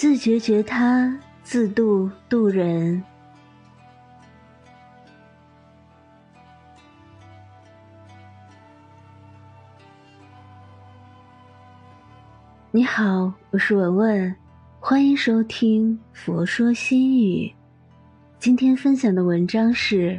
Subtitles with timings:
[0.00, 3.04] 自觉觉他，自度度人。
[12.70, 14.34] 你好，我是文文，
[14.80, 17.46] 欢迎收听《佛说心语》。
[18.38, 20.18] 今天分享的文章是：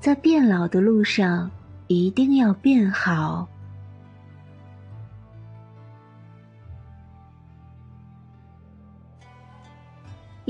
[0.00, 1.50] 在变老的路上，
[1.86, 3.46] 一定要变好。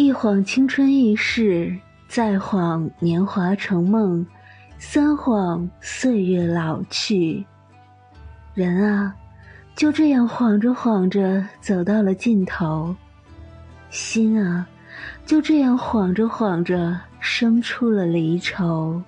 [0.00, 1.76] 一晃青春易逝，
[2.06, 4.24] 再晃年华成梦，
[4.78, 7.44] 三晃岁月老去。
[8.54, 9.12] 人啊！
[9.74, 12.94] 就这样晃着晃着走到了尽头，
[13.90, 14.64] 心啊，
[15.26, 19.02] 就这样晃着晃着生出了离愁。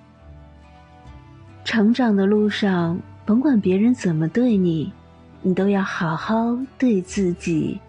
[1.63, 4.91] 成长的路上，甭管别人怎么对你，
[5.41, 7.79] 你都要好好对自己，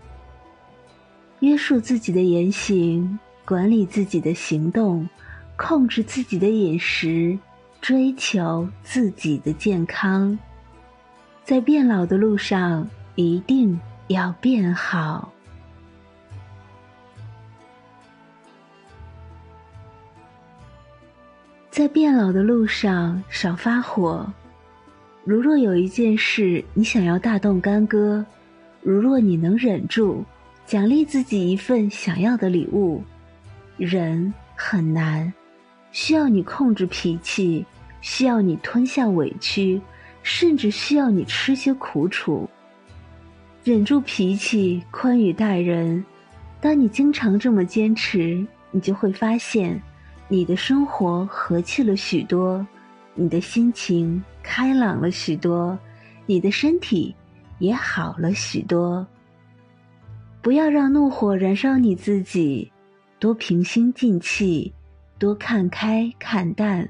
[1.43, 5.09] 约束自己的言行，管理自己的行动，
[5.57, 7.37] 控制自己的饮食，
[7.81, 10.39] 追求自己的健康。
[11.43, 13.77] 在变老的路上，一定
[14.07, 15.33] 要变好。
[21.71, 24.33] 在变老的路上，少发火。
[25.25, 28.25] 如若有一件事你想要大动干戈，
[28.81, 30.25] 如若你能忍住，
[30.73, 33.03] 奖励自己一份想要的礼物。
[33.77, 35.31] 忍很难，
[35.91, 37.67] 需要你控制脾气，
[38.01, 39.79] 需要你吞下委屈。
[40.23, 42.49] 甚至需要你吃些苦楚，
[43.65, 46.03] 忍住脾气，宽裕待人。
[46.59, 49.79] 当你经常这么坚持，你就会发现，
[50.27, 52.67] 你的生活和气了许多，
[53.15, 55.79] 你的心情开朗了许多，
[56.25, 57.15] 你的身体
[57.59, 59.07] 也好了许多。
[60.43, 62.71] 不要让怒火燃烧你自己，
[63.21, 64.73] 多平心静气，
[65.19, 66.87] 多看开看淡。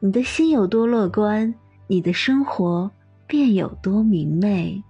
[0.00, 1.54] 你的心有多乐观。
[1.86, 2.88] 你的生活
[3.26, 4.80] 便有多明媚。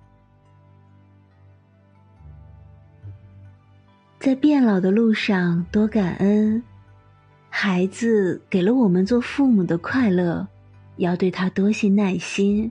[4.18, 6.62] 在变老的路上，多感恩。
[7.48, 10.46] 孩子给了我们做父母的快乐，
[10.96, 12.70] 要对他多些耐心；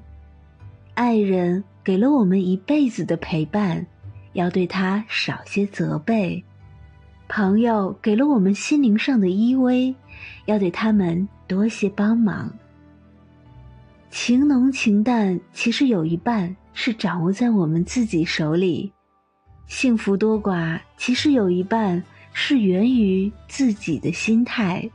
[0.94, 3.84] 爱人给了我们一辈子的陪伴，
[4.34, 6.44] 要对他少些责备；
[7.28, 9.94] 朋友给了我们心灵上的依偎，
[10.46, 12.52] 要对他们多些帮忙。
[14.10, 18.92] 情浓情淡，其实有一半是掌握在我们自己手里；
[19.68, 22.04] 幸福多寡，其实有一半
[22.34, 24.90] 是源于自己的心态。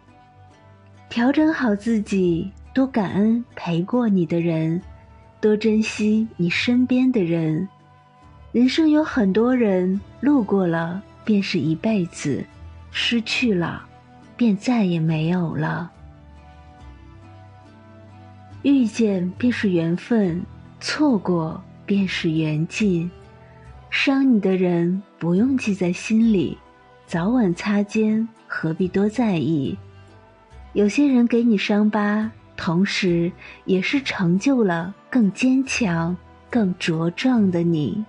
[1.08, 4.82] 调整好自己，多感恩陪过你的人，
[5.40, 7.68] 多珍惜你身边的人。
[8.54, 12.46] 人生有很多人，路过了便是一辈子，
[12.92, 13.84] 失去了，
[14.36, 15.90] 便再也没有了。
[18.62, 20.40] 遇见便是缘分，
[20.78, 23.10] 错过便是缘尽。
[23.90, 26.56] 伤你的人不用记在心里，
[27.08, 29.76] 早晚擦肩，何必多在意？
[30.74, 33.32] 有些人给你伤疤，同时
[33.64, 36.16] 也是成就了更坚强、
[36.48, 38.04] 更茁壮的你。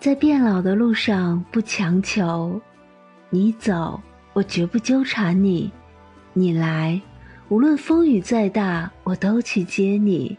[0.00, 2.58] 在变老的路上，不强求，
[3.28, 4.00] 你走，
[4.32, 5.70] 我绝不纠缠你。
[6.32, 6.98] 你来，
[7.50, 10.38] 无论风雨再大，我都去接你。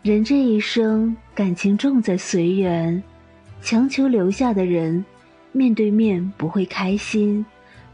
[0.00, 3.02] 人这一生，感情重在随缘。
[3.60, 5.04] 强求留下的人，
[5.52, 7.44] 面对面不会开心；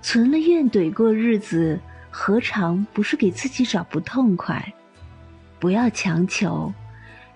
[0.00, 1.76] 存了怨怼过日子，
[2.08, 4.64] 何尝不是给自己找不痛快？
[5.58, 6.72] 不要强求，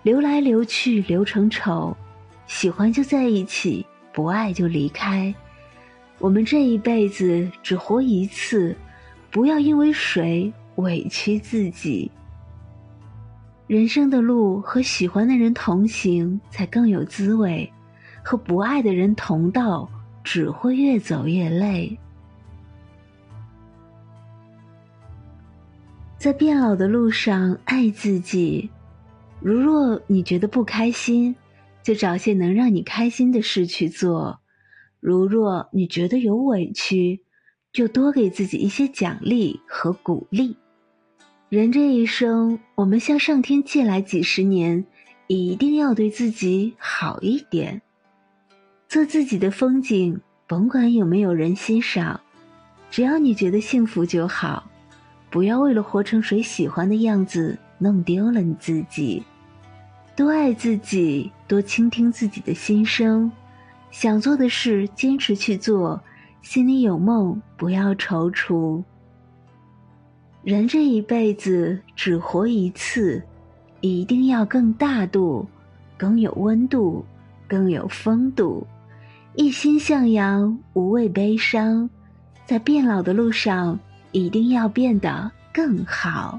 [0.04, 1.96] 留来留去留成仇。
[2.52, 5.34] 喜欢就在一起，不爱就离开。
[6.18, 8.76] 我们这一辈子只活一次。
[9.30, 12.10] 不要因为谁委屈自己。
[13.66, 17.72] 人生的路和喜欢的人同行才更有滋味，
[18.22, 19.88] 和不爱的人同道
[20.22, 21.98] 只会越走越累。
[26.18, 28.70] 在变老的路上，爱自己。
[29.40, 31.34] 如若你觉得不开心，
[31.82, 34.38] 就找些能让你开心的事去做；
[35.00, 37.22] 如若你觉得有委屈，
[37.72, 40.56] 就多给自己一些奖励和鼓励。
[41.48, 44.84] 人这一生，我们向上天借来几十年，
[45.26, 47.82] 一定要对自己好一点，
[48.88, 52.20] 做自己的风景，甭管有没有人欣赏，
[52.90, 54.70] 只要你觉得幸福就好。
[55.30, 59.22] 不要为了活成谁喜欢的样子，弄丢了你自己。
[60.14, 63.30] 多爱自己，多倾听自己的心声，
[63.90, 65.98] 想做的事坚持去做，
[66.42, 68.82] 心里有梦不要踌躇。
[70.42, 73.22] 人这一辈子只活一次，
[73.80, 75.48] 一定要更大度，
[75.96, 77.04] 更有温度，
[77.48, 78.66] 更有风度，
[79.34, 81.88] 一心向阳，无畏悲伤，
[82.44, 83.78] 在变老的路上，
[84.10, 86.38] 一定要变得更好。